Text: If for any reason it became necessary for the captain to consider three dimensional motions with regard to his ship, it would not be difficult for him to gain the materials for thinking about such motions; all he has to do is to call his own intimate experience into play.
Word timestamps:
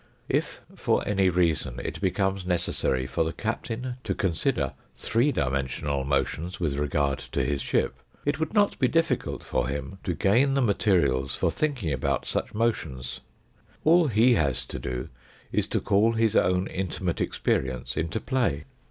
If 0.29 0.61
for 0.75 1.07
any 1.07 1.29
reason 1.29 1.79
it 1.79 2.01
became 2.01 2.35
necessary 2.47 3.05
for 3.05 3.23
the 3.23 3.33
captain 3.33 3.97
to 4.03 4.15
consider 4.15 4.73
three 4.95 5.31
dimensional 5.31 6.03
motions 6.05 6.59
with 6.59 6.75
regard 6.77 7.19
to 7.33 7.43
his 7.43 7.61
ship, 7.61 8.01
it 8.25 8.39
would 8.39 8.51
not 8.51 8.79
be 8.79 8.87
difficult 8.87 9.43
for 9.43 9.67
him 9.67 9.99
to 10.03 10.15
gain 10.15 10.55
the 10.55 10.61
materials 10.63 11.35
for 11.35 11.51
thinking 11.51 11.93
about 11.93 12.25
such 12.25 12.51
motions; 12.55 13.19
all 13.83 14.07
he 14.07 14.33
has 14.33 14.65
to 14.65 14.79
do 14.79 15.09
is 15.51 15.67
to 15.67 15.79
call 15.79 16.13
his 16.13 16.35
own 16.35 16.65
intimate 16.65 17.21
experience 17.21 17.95
into 17.95 18.19
play. 18.19 18.63